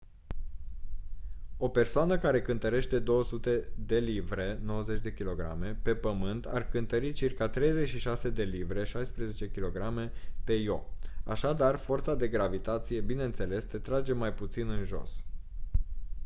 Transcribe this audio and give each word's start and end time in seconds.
o 1.57 1.69
persoană 1.69 2.17
care 2.17 2.41
cântărește 2.41 2.99
200 2.99 3.67
de 3.75 3.99
livre 3.99 4.59
90 4.63 5.13
kg 5.13 5.55
pe 5.81 5.95
pământ 5.95 6.45
ar 6.45 6.69
cântări 6.69 7.11
circa 7.13 7.49
36 7.49 8.29
de 8.29 8.43
livre 8.43 8.83
16 8.83 9.49
kg 9.49 9.99
pe 10.43 10.53
io. 10.53 10.85
așadar 11.23 11.75
forța 11.77 12.15
de 12.15 12.27
gravitație 12.27 13.01
bineînțeles 13.01 13.65
te 13.65 13.77
trage 13.77 14.13
mai 14.13 14.33
puțin 14.33 14.69
în 14.69 14.83
jos 14.85 15.23